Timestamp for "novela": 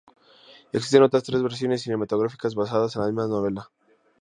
3.27-3.69